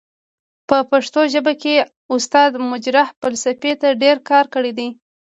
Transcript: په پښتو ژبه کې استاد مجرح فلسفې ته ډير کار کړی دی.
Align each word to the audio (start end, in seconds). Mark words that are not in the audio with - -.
په 0.67 0.77
پښتو 0.91 1.21
ژبه 1.33 1.53
کې 1.61 1.75
استاد 2.15 2.51
مجرح 2.71 3.07
فلسفې 3.21 3.73
ته 3.81 3.87
ډير 4.01 4.17
کار 4.29 4.45
کړی 4.53 4.71
دی. 4.77 4.89